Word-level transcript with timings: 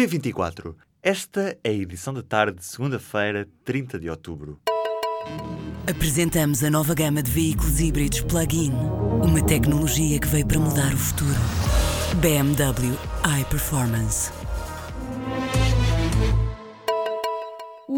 P24. 0.00 0.74
Esta 1.02 1.58
é 1.62 1.68
a 1.68 1.72
edição 1.72 2.14
da 2.14 2.22
tarde 2.22 2.58
de 2.58 2.64
segunda-feira, 2.64 3.46
30 3.66 3.98
de 3.98 4.08
outubro. 4.08 4.58
Apresentamos 5.86 6.64
a 6.64 6.70
nova 6.70 6.94
gama 6.94 7.22
de 7.22 7.30
veículos 7.30 7.80
híbridos 7.80 8.22
plug-in. 8.22 8.72
Uma 9.22 9.44
tecnologia 9.44 10.18
que 10.18 10.26
veio 10.26 10.46
para 10.46 10.58
mudar 10.58 10.94
o 10.94 10.96
futuro. 10.96 11.38
BMW 12.18 12.96
iPerformance. 13.42 14.39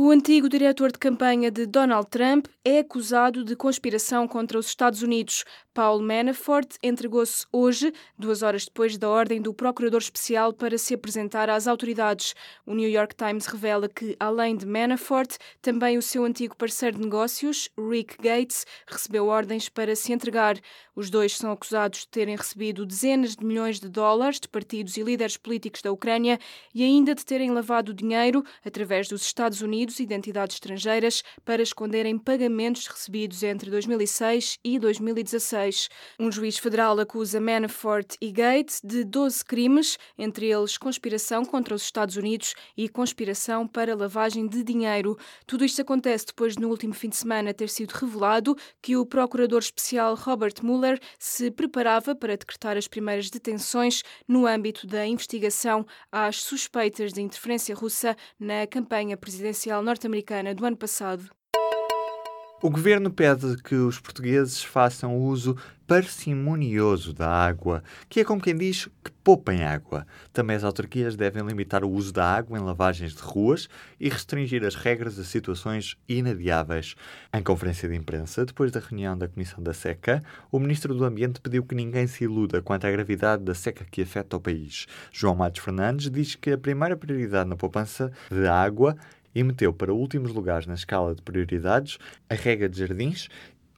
O 0.05 0.11
antigo 0.11 0.49
diretor 0.49 0.91
de 0.91 0.99
campanha 0.99 1.49
de 1.49 1.65
Donald 1.65 2.09
Trump 2.11 2.47
é 2.65 2.81
acusado 2.81 3.45
de 3.45 3.55
conspiração 3.55 4.27
contra 4.27 4.59
os 4.59 4.67
Estados 4.67 5.01
Unidos. 5.01 5.45
Paul 5.73 6.03
Manafort 6.03 6.75
entregou-se 6.83 7.47
hoje, 7.53 7.95
duas 8.19 8.43
horas 8.43 8.65
depois 8.65 8.99
da 8.99 9.09
ordem 9.09 9.41
do 9.41 9.55
procurador 9.55 10.01
especial 10.01 10.53
para 10.53 10.77
se 10.77 10.93
apresentar 10.93 11.49
às 11.49 11.69
autoridades. 11.69 12.35
O 12.67 12.75
New 12.75 12.91
York 12.91 13.15
Times 13.15 13.47
revela 13.47 13.89
que, 13.89 14.17
além 14.19 14.57
de 14.57 14.67
Manafort, 14.67 15.37
também 15.63 15.97
o 15.97 16.03
seu 16.03 16.25
antigo 16.25 16.57
parceiro 16.57 16.99
de 16.99 17.05
negócios, 17.05 17.71
Rick 17.79 18.17
Gates, 18.17 18.67
recebeu 18.89 19.29
ordens 19.29 19.69
para 19.69 19.95
se 19.95 20.13
entregar. 20.13 20.59
Os 20.97 21.11
dois 21.11 21.37
são 21.37 21.53
acusados 21.53 22.01
de 22.01 22.09
terem 22.09 22.37
recebido 22.37 22.85
dezenas 22.85 23.37
de 23.37 23.45
milhões 23.47 23.79
de 23.79 23.89
dólares 23.89 24.41
de 24.41 24.49
partidos 24.49 24.97
e 24.97 25.03
líderes 25.03 25.37
políticos 25.37 25.81
da 25.81 25.93
Ucrânia 25.93 26.41
e 26.75 26.83
ainda 26.83 27.15
de 27.15 27.25
terem 27.25 27.51
lavado 27.53 27.95
dinheiro 27.95 28.45
através 28.65 29.09
dos 29.09 29.23
Estados 29.23 29.63
Unidos 29.63 29.92
e 30.01 30.07
de 30.07 30.15
entidades 30.15 30.57
estrangeiras 30.57 31.23
para 31.45 31.63
esconderem 31.63 32.19
pagamentos 32.19 32.87
recebidos 32.87 33.43
entre 33.43 33.71
2006 33.71 34.59
e 34.65 34.79
2016. 34.79 35.89
Um 36.19 36.31
juiz 36.31 36.59
federal 36.59 36.99
acusa 36.99 37.41
Manafort 37.41 38.17
e 38.21 38.31
Gates 38.31 38.81
de 38.83 39.05
12 39.05 39.45
crimes, 39.45 39.99
entre 40.19 40.47
eles 40.51 40.79
conspiração 40.79 41.45
contra 41.45 41.75
os 41.75 41.83
Estados 41.83 42.17
Unidos 42.17 42.55
e 42.77 42.89
conspiração 42.89 43.67
para 43.67 43.95
lavagem 43.95 44.47
de 44.47 44.63
dinheiro. 44.63 45.19
Tudo 45.47 45.65
isto 45.65 45.83
acontece 45.83 46.27
depois 46.27 46.55
de, 46.55 46.61
no 46.61 46.69
último 46.69 46.95
fim 46.95 47.09
de 47.09 47.17
semana, 47.17 47.53
ter 47.53 47.69
sido 47.69 47.93
revelado 47.93 48.57
que 48.81 48.97
o 48.97 49.07
procurador 49.07 49.61
especial 49.61 50.15
Robert 50.15 50.55
Mueller 50.63 51.01
se 51.19 51.51
preparava 51.51 52.15
para 52.15 52.37
decretar 52.37 52.77
as 52.77 52.89
primeiras 52.89 53.31
detenções 53.31 54.03
no 54.27 54.47
âmbito 54.47 54.87
da 54.87 55.07
investigação 55.07 55.87
às 56.11 56.43
suspeitas 56.43 57.13
de 57.13 57.21
interferência 57.21 57.75
russa 57.75 58.17
na 58.39 58.67
campanha 58.67 59.17
presidencial 59.17 59.82
norte-americana 59.83 60.55
do 60.55 60.65
ano 60.65 60.77
passado. 60.77 61.31
O 62.63 62.71
governo 62.71 63.11
pede 63.11 63.61
que 63.61 63.75
os 63.75 63.99
portugueses 63.99 64.63
façam 64.63 65.17
uso 65.19 65.57
parcimonioso 65.85 67.13
da 67.13 67.29
água, 67.29 67.83
que 68.09 68.21
é 68.21 68.25
como 68.25 68.41
quem 68.41 68.57
diz 68.57 68.89
que 69.03 69.11
poupem 69.25 69.65
água. 69.65 70.07
Também 70.33 70.55
as 70.55 70.63
autarquias 70.63 71.17
devem 71.17 71.45
limitar 71.45 71.85
o 71.85 71.91
uso 71.91 72.13
da 72.13 72.25
água 72.25 72.57
em 72.57 72.63
lavagens 72.63 73.17
de 73.17 73.21
ruas 73.21 73.69
e 73.99 74.09
restringir 74.09 74.65
as 74.65 74.77
regras 74.77 75.19
a 75.19 75.25
situações 75.25 75.97
inadiáveis. 76.09 76.95
Em 77.35 77.43
conferência 77.43 77.89
de 77.89 77.97
imprensa, 77.97 78.47
depois 78.47 78.71
da 78.71 78.79
reunião 78.79 79.19
da 79.19 79.27
Comissão 79.27 79.61
da 79.61 79.75
Seca, 79.75 80.23
o 80.51 80.61
Ministro 80.61 80.95
do 80.95 81.05
Ambiente 81.05 81.41
pediu 81.41 81.65
que 81.65 81.75
ninguém 81.75 82.07
se 82.07 82.23
iluda 82.23 82.63
quanto 82.63 82.87
à 82.87 82.91
gravidade 82.93 83.43
da 83.43 83.57
seca 83.57 83.85
que 83.85 84.03
afeta 84.03 84.37
o 84.37 84.41
país. 84.41 84.87
João 85.11 85.35
Matos 85.35 85.65
Fernandes 85.65 86.09
diz 86.09 86.37
que 86.37 86.53
a 86.53 86.59
primeira 86.59 86.97
prioridade 86.97 87.51
na 87.51 87.57
poupança 87.57 88.13
de 88.31 88.47
água 88.47 88.97
e 89.35 89.43
meteu 89.43 89.73
para 89.73 89.93
últimos 89.93 90.33
lugares 90.33 90.67
na 90.67 90.75
escala 90.75 91.15
de 91.15 91.23
prioridades 91.23 91.99
a 92.29 92.35
rega 92.35 92.69
de 92.69 92.79
jardins, 92.79 93.29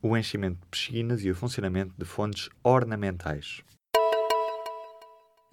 o 0.02 0.16
enchimento 0.16 0.58
de 0.60 0.66
piscinas 0.66 1.24
e 1.24 1.30
o 1.30 1.34
funcionamento 1.34 1.94
de 1.96 2.04
fontes 2.04 2.48
ornamentais. 2.62 3.62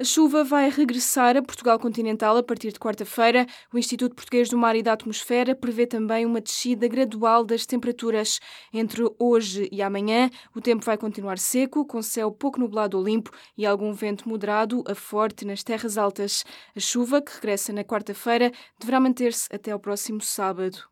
A 0.02 0.04
chuva 0.04 0.44
vai 0.44 0.68
regressar 0.68 1.38
a 1.38 1.44
Portugal 1.44 1.78
continental 1.78 2.36
a 2.36 2.42
partir 2.42 2.72
de 2.72 2.80
quarta-feira. 2.80 3.46
O 3.72 3.78
Instituto 3.78 4.16
Português 4.16 4.50
do 4.50 4.58
Mar 4.58 4.76
e 4.76 4.82
da 4.82 4.94
Atmosfera 4.94 5.54
prevê 5.54 5.86
também 5.86 6.26
uma 6.26 6.42
descida 6.42 6.88
gradual 6.88 7.46
das 7.46 7.68
temperaturas. 7.68 8.40
Entre 8.74 9.04
hoje 9.20 9.70
e 9.72 9.80
amanhã, 9.80 10.32
o 10.56 10.60
tempo 10.60 10.84
vai 10.84 10.98
continuar 10.98 11.38
seco, 11.38 11.86
com 11.86 12.02
céu 12.02 12.32
pouco 12.32 12.60
nublado 12.60 12.98
ou 12.98 13.04
limpo 13.04 13.30
e 13.56 13.64
algum 13.64 13.94
vento 13.94 14.28
moderado 14.28 14.84
a 14.88 14.95
forte 14.95 15.45
nas 15.45 15.61
terras 15.61 16.00
altas. 16.00 16.44
A 16.76 16.80
chuva, 16.80 17.22
que 17.22 17.36
regressa 17.36 17.72
na 17.72 17.84
quarta-feira, 17.84 18.52
deverá 18.80 19.00
manter-se 19.00 19.48
até 19.54 19.70
ao 19.70 19.80
próximo 19.80 20.20
sábado. 20.20 20.91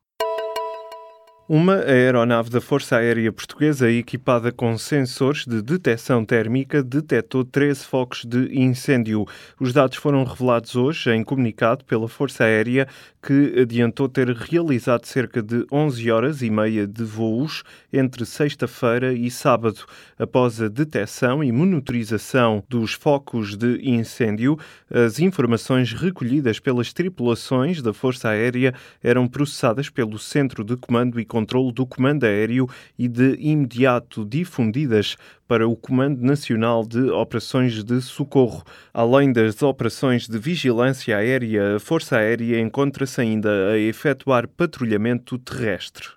Uma 1.51 1.77
aeronave 1.77 2.51
da 2.51 2.61
Força 2.61 2.97
Aérea 2.97 3.33
Portuguesa 3.33 3.89
equipada 3.89 4.51
com 4.51 4.77
sensores 4.77 5.47
de 5.47 5.63
detecção 5.63 6.23
térmica 6.23 6.83
detectou 6.83 7.43
13 7.43 7.85
focos 7.85 8.23
de 8.23 8.55
incêndio. 8.55 9.25
Os 9.59 9.73
dados 9.73 9.97
foram 9.97 10.23
revelados 10.23 10.75
hoje 10.75 11.09
em 11.09 11.23
comunicado 11.23 11.83
pela 11.85 12.07
Força 12.07 12.43
Aérea, 12.43 12.87
que 13.19 13.61
adiantou 13.61 14.07
ter 14.07 14.29
realizado 14.29 15.07
cerca 15.07 15.41
de 15.41 15.65
11 15.71 16.11
horas 16.11 16.43
e 16.43 16.51
meia 16.51 16.85
de 16.85 17.03
voos 17.03 17.63
entre 17.91 18.27
sexta-feira 18.27 19.11
e 19.11 19.31
sábado. 19.31 19.85
Após 20.19 20.61
a 20.61 20.67
detecção 20.67 21.43
e 21.43 21.51
monitorização 21.51 22.63
dos 22.69 22.93
focos 22.93 23.57
de 23.57 23.79
incêndio, 23.89 24.55
as 24.87 25.17
informações 25.17 25.93
recolhidas 25.93 26.59
pelas 26.59 26.93
tripulações 26.93 27.81
da 27.81 27.91
Força 27.91 28.29
Aérea 28.29 28.71
eram 29.03 29.27
processadas 29.27 29.89
pelo 29.89 30.19
Centro 30.19 30.63
de 30.63 30.77
Comando 30.77 31.19
e 31.19 31.25
controle 31.39 31.71
do 31.71 31.85
Comando 31.85 32.25
Aéreo 32.25 32.67
e 32.97 33.07
de 33.07 33.35
imediato 33.39 34.25
difundidas 34.25 35.15
para 35.47 35.67
o 35.67 35.75
Comando 35.75 36.21
Nacional 36.21 36.85
de 36.85 37.09
Operações 37.09 37.83
de 37.83 38.01
Socorro. 38.01 38.63
Além 38.93 39.31
das 39.31 39.63
operações 39.63 40.27
de 40.27 40.37
vigilância 40.37 41.15
aérea, 41.17 41.77
a 41.77 41.79
Força 41.79 42.17
Aérea 42.17 42.59
encontra-se 42.59 43.21
ainda 43.21 43.69
a 43.69 43.77
efetuar 43.77 44.47
patrulhamento 44.47 45.37
terrestre. 45.39 46.07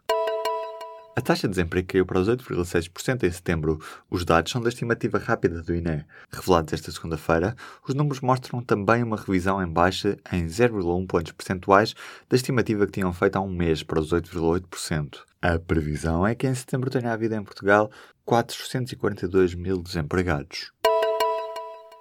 A 1.15 1.21
taxa 1.21 1.47
de 1.47 1.51
desemprego 1.51 1.89
caiu 1.89 2.07
para 2.07 2.19
os 2.19 2.27
8,6% 2.27 3.25
em 3.25 3.31
setembro. 3.31 3.79
Os 4.09 4.25
dados 4.25 4.51
são 4.51 4.63
da 4.63 4.71
estimativa 4.71 5.19
rápida 5.19 5.63
do 5.63 5.75
INE. 5.75 6.07
Revelados 6.33 6.73
esta 6.73 6.91
segunda-feira, 6.91 7.55
os 7.87 7.95
números 7.95 8.23
mostram 8.23 8.63
também 8.63 9.03
uma 9.03 9.19
revisão 9.19 9.63
em 9.63 9.69
baixa 9.69 10.17
em 10.33 10.47
0,1 10.47 11.07
pontos 11.07 11.33
percentuais 11.33 11.95
da 12.31 12.37
estimativa 12.37 12.87
que 12.87 12.93
tinham 12.93 13.13
feito 13.13 13.37
há 13.37 13.43
um 13.43 13.53
mês 13.53 13.83
para 13.83 14.01
os 14.01 14.11
8,8%. 14.11 15.19
A 15.43 15.59
previsão 15.59 16.27
é 16.27 16.35
que 16.35 16.47
em 16.47 16.55
setembro 16.55 16.89
tenha 16.89 17.13
havido 17.13 17.35
em 17.35 17.45
Portugal 17.45 17.91
442 18.25 19.55
mil 19.55 19.83
desempregados. 19.83 20.73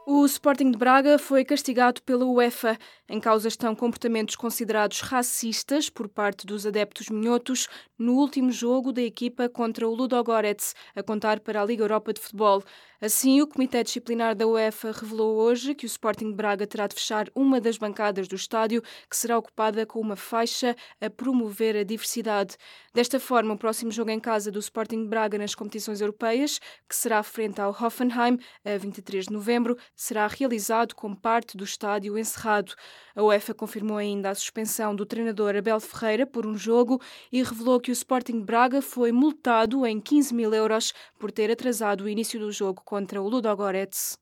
O 0.08 0.26
Sporting 0.26 0.72
de 0.72 0.78
Braga 0.78 1.20
foi 1.20 1.46
castigado 1.46 2.02
pela 2.02 2.26
UEFA. 2.26 2.78
Em 3.14 3.20
causa 3.20 3.50
estão 3.50 3.76
comportamentos 3.76 4.38
considerados 4.38 5.02
racistas 5.02 5.90
por 5.90 6.08
parte 6.08 6.46
dos 6.46 6.66
adeptos 6.66 7.10
minhotos 7.10 7.68
no 8.00 8.14
último 8.14 8.50
jogo 8.54 8.94
da 8.94 9.02
equipa 9.02 9.50
contra 9.50 9.86
o 9.86 9.94
Ludogorets, 9.94 10.74
a 10.96 11.04
contar 11.04 11.42
para 11.42 11.62
a 11.62 11.66
Liga 11.66 11.84
Europa 11.84 12.14
de 12.14 12.22
Futebol. 12.22 12.64
Assim, 13.02 13.42
o 13.42 13.48
Comitê 13.48 13.84
Disciplinar 13.84 14.34
da 14.34 14.48
UEFA 14.48 14.94
revelou 14.94 15.36
hoje 15.36 15.76
que 15.76 15.86
o 15.86 15.88
Sporting 15.88 16.32
Braga 16.32 16.66
terá 16.66 16.88
de 16.88 16.96
fechar 16.96 17.28
uma 17.36 17.60
das 17.60 17.78
bancadas 17.78 18.30
do 18.30 18.36
estádio, 18.36 18.82
que 19.10 19.18
será 19.18 19.38
ocupada 19.38 19.86
com 19.86 20.00
uma 20.00 20.16
faixa 20.16 20.74
a 21.02 21.10
promover 21.10 21.76
a 21.76 21.84
diversidade. 21.84 22.56
Desta 22.94 23.20
forma, 23.20 23.56
o 23.56 23.58
próximo 23.58 23.92
jogo 23.92 24.12
em 24.12 24.20
casa 24.22 24.50
do 24.50 24.60
Sporting 24.60 25.06
Braga 25.08 25.38
nas 25.38 25.54
competições 25.54 26.00
europeias, 26.00 26.60
que 26.88 26.96
será 26.96 27.22
frente 27.24 27.60
ao 27.60 27.72
Hoffenheim, 27.72 28.40
a 28.64 28.78
23 28.78 29.26
de 29.26 29.34
novembro, 29.34 29.78
será 29.96 30.28
realizado 30.28 30.96
com 30.96 31.14
parte 31.14 31.58
do 31.58 31.66
estádio 31.66 32.18
encerrado. 32.18 32.74
A 33.16 33.24
UEFA 33.24 33.54
confirmou 33.54 33.98
ainda 33.98 34.30
a 34.30 34.36
suspensão 34.36 34.96
do 34.96 35.06
treinador 35.06 35.56
Abel 35.56 35.80
Ferreira 35.80 36.26
por 36.26 36.46
um 36.46 36.58
jogo 36.58 37.02
e 37.32 37.44
revelou 37.44 37.80
que 37.80 37.92
o 37.92 37.94
Sporting 37.94 38.42
Braga 38.42 38.82
foi 38.82 39.12
multado 39.12 39.86
em 39.86 40.00
15 40.00 40.34
mil 40.34 40.54
euros 40.54 40.94
por 41.20 41.32
ter 41.32 41.52
atrasado 41.52 42.06
o 42.06 42.10
início 42.10 42.40
do 42.40 42.52
jogo 42.52 42.82
contra 42.86 43.22
o 43.22 43.28
Ludogorets. 43.28 44.18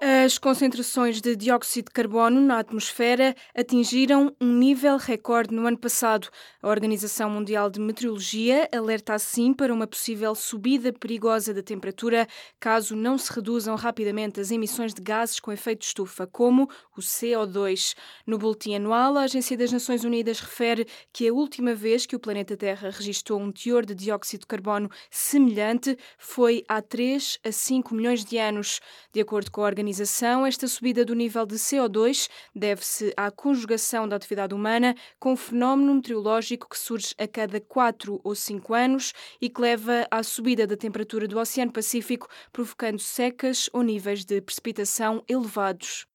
As 0.00 0.38
concentrações 0.38 1.20
de 1.20 1.34
dióxido 1.34 1.86
de 1.86 1.90
carbono 1.90 2.40
na 2.40 2.60
atmosfera 2.60 3.34
atingiram 3.52 4.32
um 4.40 4.52
nível 4.52 4.96
recorde 4.96 5.52
no 5.52 5.66
ano 5.66 5.76
passado. 5.76 6.28
A 6.62 6.68
Organização 6.68 7.28
Mundial 7.28 7.68
de 7.68 7.80
Meteorologia 7.80 8.68
alerta 8.72 9.14
assim 9.14 9.52
para 9.52 9.74
uma 9.74 9.88
possível 9.88 10.36
subida 10.36 10.92
perigosa 10.92 11.52
da 11.52 11.64
temperatura 11.64 12.28
caso 12.60 12.94
não 12.94 13.18
se 13.18 13.32
reduzam 13.32 13.74
rapidamente 13.74 14.38
as 14.38 14.52
emissões 14.52 14.94
de 14.94 15.02
gases 15.02 15.40
com 15.40 15.50
efeito 15.50 15.82
estufa, 15.82 16.28
como 16.28 16.70
o 16.96 17.00
CO2. 17.00 17.96
No 18.24 18.38
boletim 18.38 18.76
anual, 18.76 19.16
a 19.16 19.22
Agência 19.22 19.56
das 19.56 19.72
Nações 19.72 20.04
Unidas 20.04 20.38
refere 20.38 20.86
que 21.12 21.26
a 21.26 21.32
última 21.32 21.74
vez 21.74 22.06
que 22.06 22.14
o 22.14 22.20
planeta 22.20 22.56
Terra 22.56 22.90
registrou 22.90 23.40
um 23.40 23.50
teor 23.50 23.84
de 23.84 23.96
dióxido 23.96 24.42
de 24.42 24.46
carbono 24.46 24.88
semelhante 25.10 25.98
foi 26.16 26.62
há 26.68 26.80
3 26.80 27.40
a 27.44 27.50
5 27.50 27.92
milhões 27.96 28.24
de 28.24 28.38
anos. 28.38 28.80
De 29.12 29.20
acordo 29.20 29.50
com 29.50 29.62
a 29.62 29.64
organização, 29.64 29.87
organização, 29.88 30.46
esta 30.46 30.68
subida 30.68 31.04
do 31.04 31.14
nível 31.14 31.46
de 31.46 31.54
CO2 31.54 32.28
deve-se 32.54 33.12
à 33.16 33.30
conjugação 33.30 34.06
da 34.06 34.16
atividade 34.16 34.54
humana 34.54 34.94
com 35.18 35.32
um 35.32 35.36
fenómeno 35.36 35.94
meteorológico 35.94 36.68
que 36.68 36.78
surge 36.78 37.14
a 37.16 37.26
cada 37.26 37.58
4 37.58 38.20
ou 38.22 38.34
5 38.34 38.74
anos 38.74 39.12
e 39.40 39.48
que 39.48 39.60
leva 39.60 40.06
à 40.10 40.22
subida 40.22 40.66
da 40.66 40.76
temperatura 40.76 41.26
do 41.26 41.38
Oceano 41.38 41.72
Pacífico, 41.72 42.28
provocando 42.52 42.98
secas 42.98 43.70
ou 43.72 43.82
níveis 43.82 44.24
de 44.24 44.40
precipitação 44.42 45.22
elevados. 45.26 46.06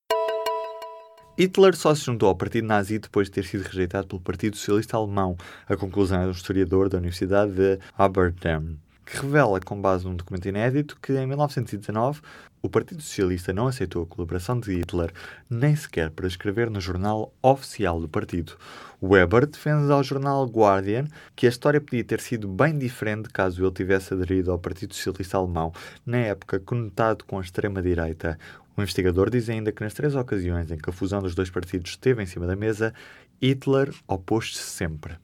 Hitler 1.35 1.75
só 1.75 1.95
se 1.95 2.05
juntou 2.05 2.29
ao 2.29 2.35
Partido 2.35 2.67
Nazi 2.67 2.99
depois 2.99 3.27
de 3.27 3.31
ter 3.31 3.45
sido 3.45 3.63
rejeitado 3.63 4.07
pelo 4.07 4.21
Partido 4.21 4.55
Socialista 4.55 4.97
Alemão. 4.97 5.35
A 5.67 5.75
conclusão 5.75 6.19
é 6.19 6.23
de 6.25 6.27
um 6.27 6.31
historiador 6.31 6.89
da 6.89 6.99
Universidade 6.99 7.53
de 7.53 7.79
Aberdeen, 7.97 8.77
que 9.05 9.17
revela, 9.17 9.59
com 9.59 9.79
base 9.79 10.05
num 10.05 10.15
documento 10.15 10.47
inédito, 10.47 10.97
que 11.01 11.13
em 11.13 11.27
1919 11.27 12.21
o 12.61 12.69
Partido 12.69 13.01
Socialista 13.01 13.51
não 13.51 13.67
aceitou 13.67 14.03
a 14.03 14.05
colaboração 14.05 14.57
de 14.57 14.73
Hitler, 14.73 15.11
nem 15.49 15.75
sequer 15.75 16.09
para 16.09 16.27
escrever 16.27 16.69
no 16.69 16.79
jornal 16.79 17.33
oficial 17.41 17.99
do 17.99 18.07
partido. 18.07 18.53
Weber 19.01 19.45
defende 19.45 19.91
ao 19.91 20.01
jornal 20.01 20.45
Guardian 20.45 21.05
que 21.35 21.45
a 21.45 21.49
história 21.49 21.81
podia 21.81 22.05
ter 22.05 22.21
sido 22.21 22.47
bem 22.47 22.77
diferente 22.77 23.27
caso 23.27 23.61
ele 23.61 23.73
tivesse 23.73 24.13
aderido 24.13 24.49
ao 24.49 24.57
Partido 24.57 24.93
Socialista 24.95 25.37
Alemão, 25.37 25.73
na 26.05 26.19
época 26.19 26.57
conotado 26.57 27.25
com 27.25 27.37
a 27.37 27.41
extrema-direita. 27.41 28.39
O 28.77 28.81
investigador 28.81 29.29
diz 29.29 29.49
ainda 29.49 29.73
que 29.73 29.83
nas 29.83 29.93
três 29.93 30.15
ocasiões 30.15 30.71
em 30.71 30.77
que 30.77 30.89
a 30.89 30.93
fusão 30.93 31.21
dos 31.21 31.35
dois 31.35 31.49
partidos 31.49 31.91
esteve 31.91 32.23
em 32.23 32.25
cima 32.25 32.47
da 32.47 32.55
mesa, 32.55 32.93
Hitler 33.41 33.93
opôs-se 34.07 34.57
sempre. 34.57 35.17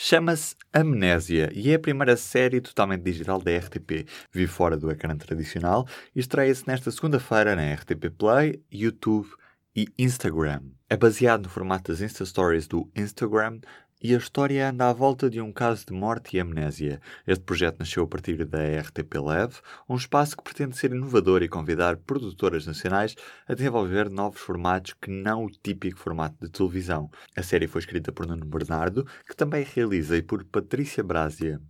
Chama-se 0.00 0.54
Amnésia 0.72 1.50
e 1.52 1.72
é 1.72 1.74
a 1.74 1.78
primeira 1.78 2.16
série 2.16 2.60
totalmente 2.60 3.02
digital 3.02 3.42
da 3.42 3.50
RTP. 3.58 4.06
Vive 4.32 4.46
fora 4.46 4.76
do 4.76 4.92
ecrã 4.92 5.16
tradicional 5.16 5.88
e 6.14 6.20
estreia-se 6.20 6.68
nesta 6.68 6.92
segunda-feira 6.92 7.56
na 7.56 7.74
RTP 7.74 8.08
Play, 8.16 8.62
YouTube 8.72 9.28
e 9.78 9.86
Instagram. 9.96 10.62
É 10.90 10.96
baseado 10.96 11.44
no 11.44 11.48
formato 11.48 11.92
das 11.92 12.00
Insta 12.00 12.24
Stories 12.24 12.66
do 12.66 12.90
Instagram 12.96 13.60
e 14.02 14.12
a 14.12 14.18
história 14.18 14.68
anda 14.68 14.88
à 14.88 14.92
volta 14.92 15.30
de 15.30 15.40
um 15.40 15.52
caso 15.52 15.86
de 15.86 15.92
morte 15.92 16.36
e 16.36 16.40
amnésia. 16.40 17.00
Este 17.24 17.44
projeto 17.44 17.78
nasceu 17.78 18.02
a 18.02 18.06
partir 18.08 18.44
da 18.44 18.58
RTP 18.58 19.14
Lab, 19.22 19.54
um 19.88 19.94
espaço 19.94 20.36
que 20.36 20.42
pretende 20.42 20.76
ser 20.76 20.90
inovador 20.90 21.44
e 21.44 21.48
convidar 21.48 21.96
produtoras 21.96 22.66
nacionais 22.66 23.14
a 23.46 23.54
desenvolver 23.54 24.10
novos 24.10 24.40
formatos 24.40 24.94
que 25.00 25.12
não 25.12 25.44
o 25.44 25.50
típico 25.50 26.00
formato 26.00 26.44
de 26.44 26.50
televisão. 26.50 27.08
A 27.36 27.42
série 27.44 27.68
foi 27.68 27.80
escrita 27.80 28.10
por 28.10 28.26
Nuno 28.26 28.46
Bernardo, 28.46 29.06
que 29.28 29.36
também 29.36 29.64
realiza, 29.64 30.16
e 30.16 30.22
por 30.22 30.44
Patrícia 30.44 31.04
Brásia. 31.04 31.60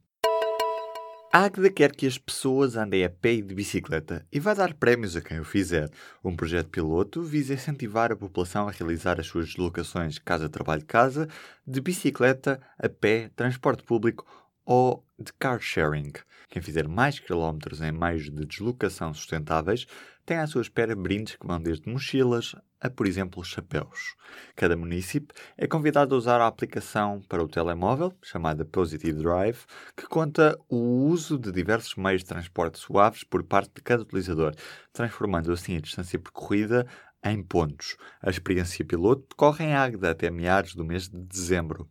Agda 1.30 1.70
quer 1.70 1.92
que 1.92 2.06
as 2.06 2.16
pessoas 2.16 2.74
andem 2.74 3.04
a 3.04 3.10
pé 3.10 3.34
e 3.34 3.42
de 3.42 3.54
bicicleta 3.54 4.26
e 4.32 4.40
vai 4.40 4.54
dar 4.54 4.72
prémios 4.72 5.14
a 5.14 5.20
quem 5.20 5.38
o 5.38 5.44
fizer. 5.44 5.90
Um 6.24 6.34
projeto 6.34 6.70
piloto 6.70 7.22
visa 7.22 7.52
incentivar 7.52 8.10
a 8.10 8.16
população 8.16 8.66
a 8.66 8.70
realizar 8.70 9.20
as 9.20 9.26
suas 9.26 9.48
deslocações 9.48 10.18
casa-trabalho-casa 10.18 11.28
de 11.66 11.82
bicicleta, 11.82 12.58
a 12.78 12.88
pé, 12.88 13.30
transporte 13.36 13.82
público 13.82 14.26
ou 14.68 15.02
de 15.18 15.32
car 15.32 15.58
sharing. 15.58 16.12
Quem 16.50 16.60
fizer 16.60 16.86
mais 16.86 17.18
quilómetros 17.18 17.80
em 17.80 17.90
meios 17.90 18.24
de 18.24 18.44
deslocação 18.44 19.14
sustentáveis 19.14 19.86
tem 20.26 20.36
à 20.36 20.46
sua 20.46 20.60
espera 20.60 20.94
brindes 20.94 21.36
que 21.36 21.46
vão 21.46 21.58
desde 21.58 21.90
mochilas 21.90 22.54
a, 22.78 22.90
por 22.90 23.06
exemplo, 23.06 23.42
chapéus. 23.42 24.14
Cada 24.54 24.76
município 24.76 25.34
é 25.56 25.66
convidado 25.66 26.14
a 26.14 26.18
usar 26.18 26.42
a 26.42 26.46
aplicação 26.46 27.22
para 27.26 27.42
o 27.42 27.48
telemóvel, 27.48 28.14
chamada 28.22 28.62
Positive 28.62 29.22
Drive, 29.22 29.60
que 29.96 30.06
conta 30.06 30.54
o 30.68 31.06
uso 31.06 31.38
de 31.38 31.50
diversos 31.50 31.96
meios 31.96 32.20
de 32.20 32.28
transporte 32.28 32.78
suaves 32.78 33.24
por 33.24 33.42
parte 33.42 33.72
de 33.74 33.80
cada 33.80 34.02
utilizador, 34.02 34.54
transformando 34.92 35.50
assim 35.50 35.78
a 35.78 35.80
distância 35.80 36.18
percorrida 36.18 36.86
em 37.24 37.42
pontos. 37.42 37.96
A 38.20 38.28
experiência 38.28 38.84
piloto 38.84 39.26
decorre 39.30 39.64
em 39.64 39.74
Agda 39.74 40.10
até 40.10 40.30
meados 40.30 40.74
do 40.74 40.84
mês 40.84 41.08
de 41.08 41.18
dezembro. 41.18 41.88